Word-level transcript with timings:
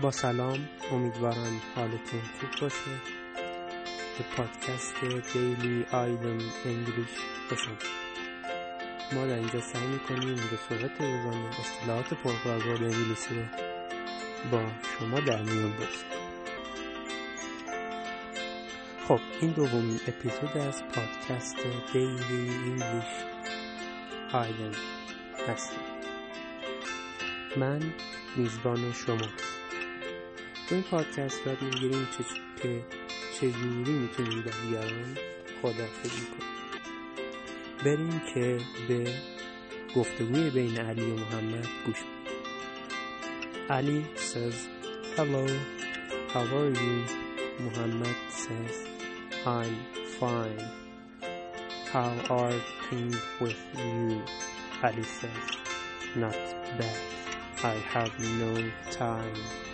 با 0.00 0.10
سلام 0.10 0.68
امیدوارم 0.92 1.60
حالتون 1.76 2.20
خوب 2.40 2.50
باشه. 2.60 2.90
به 4.18 4.24
پادکست 4.36 4.94
Daily 5.32 5.86
Idiom 5.92 6.38
English 6.64 7.08
باشم 7.50 7.76
ما 9.12 9.26
در 9.26 9.34
اینجا 9.34 9.60
سعی 9.60 9.86
می‌کنیم 9.86 10.34
به 10.34 10.58
صورت 10.68 11.00
روزانه 11.00 11.60
اصطلاحات 11.60 12.14
پرکاربرد 12.14 12.82
انگلیسی 12.82 13.34
رو 13.34 13.42
با 14.50 14.62
شما 14.98 15.20
در 15.20 15.42
میون 15.42 15.72
بگذاریم 15.72 16.18
خب 19.08 19.20
این 19.40 19.50
دومین 19.50 20.00
اپیزود 20.08 20.56
از 20.58 20.82
پادکست 20.84 21.56
Daily 21.92 22.50
English 22.50 23.04
Idiom 24.32 24.72
هستم 25.48 25.76
من 27.56 27.94
میزبان 28.36 28.92
شماست 28.92 29.57
تو 30.68 30.74
این 30.74 30.84
پادکست 30.84 31.44
باید 31.44 31.62
می‌گیریم 31.62 32.08
چه 32.18 32.24
که 32.62 32.84
چجوری 33.34 33.92
می‌تونیم 33.92 34.42
با 34.42 34.50
دیگران 34.62 35.18
خدافزی 35.62 36.26
کنیم. 36.26 36.58
بریم 37.84 38.22
که 38.34 38.58
به 38.88 39.14
گفتگوی 39.96 40.50
بین 40.50 40.78
علی 40.78 41.10
و 41.10 41.14
محمد 41.14 41.68
گوش 41.86 41.96
علی 43.70 44.06
says 44.16 44.54
hello 45.16 45.46
how 46.34 46.46
are 46.58 46.70
you? 46.82 46.96
Muhammad 47.64 48.18
says 48.28 48.76
I'm 49.46 49.76
fine. 50.20 50.68
How 51.92 52.12
are 52.38 52.58
things 52.86 53.20
with 53.40 53.62
you? 53.78 54.22
Ali 54.82 55.04
says 55.18 55.46
not 56.22 56.38
bad. 56.78 57.00
I 57.72 57.76
have 57.94 58.12
no 58.42 58.52
time. 58.90 59.67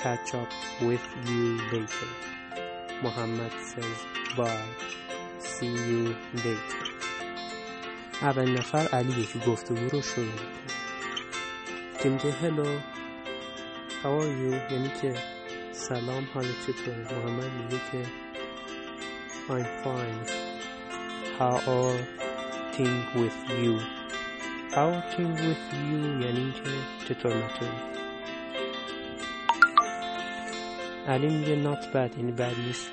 catch 0.00 0.34
up 0.34 0.52
with 0.80 1.04
you 1.28 1.58
later. 1.72 2.10
Muhammad 3.02 3.52
says 3.70 3.98
bye. 4.36 4.68
See 5.38 5.74
you 5.90 6.16
later. 6.44 6.86
اول 8.22 8.58
نفر 8.58 8.88
علیه 8.92 9.26
که 9.26 9.38
گفتگو 9.38 9.88
رو 9.88 10.02
شروع 10.02 10.26
میکنه 10.26 10.76
که 12.02 12.08
میگه 12.08 12.32
hello 12.42 12.68
how 14.02 14.22
are 14.22 14.32
you 14.40 14.72
یعنی 14.72 14.90
که 15.02 15.14
سلام 15.72 16.26
حالت 16.34 16.66
چطوره 16.66 17.18
محمد 17.18 17.50
میگه 17.52 17.80
که 17.92 18.02
I'm 19.48 19.84
fine 19.84 20.30
how 21.38 21.56
are 21.68 21.98
things 22.76 23.04
with 23.14 23.38
you 23.62 23.78
how 24.74 24.88
are 24.96 25.04
things 25.16 25.40
with 25.40 25.64
you 25.72 26.24
یعنی 26.24 26.52
که 26.52 26.70
چطور 27.08 27.34
نطوری 27.34 27.99
علی 31.07 31.27
میگه 31.27 31.63
not 31.63 31.83
bad 31.83 32.17
یعنی 32.17 32.31
بد 32.31 32.59
نیست. 32.67 32.91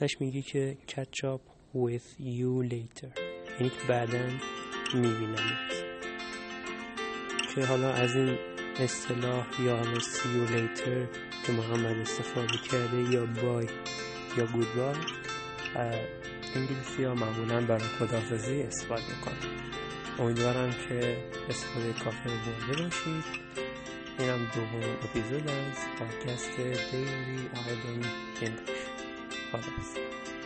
پس 0.00 0.10
میگه 0.20 0.42
که 0.42 0.76
catch 0.88 1.18
up 1.18 1.40
with 1.74 2.20
you 2.20 2.70
later. 2.72 3.20
یعنی 3.58 3.70
که 3.70 3.86
بعدا 3.88 4.18
میبینمت 4.94 5.84
که 7.54 7.64
حالا 7.64 7.92
از 7.92 8.16
این 8.16 8.38
اصطلاح 8.80 9.46
یا 9.62 9.76
حالا 9.76 9.98
see 9.98 10.28
you 10.36 10.50
later 10.50 11.16
که 11.46 11.52
محمد 11.52 11.96
استفاده 11.98 12.58
کرده 12.70 13.14
یا 13.14 13.26
بای 13.26 13.66
یا 14.38 14.46
گود 14.46 14.66
بای 14.76 14.94
انگلیسی 16.54 17.04
ها 17.04 17.14
معمولا 17.14 17.60
برای 17.60 17.88
خداحافظی 17.98 18.62
استفاده 18.62 19.02
کنن 19.24 19.50
امیدوارم 20.18 20.70
که 20.88 21.16
استفاده 21.50 21.92
کافی 21.92 22.28
رو 22.28 22.34
برده 22.34 22.82
باشید. 22.82 23.24
اینم 24.22 24.50
دومین 24.54 24.96
اپیزود 25.04 25.50
از 25.50 25.78
پادکست 25.98 26.56
دیلی 26.56 27.50
آیدن 27.66 28.08
انگلیش 28.42 28.82
خدا 29.52 30.41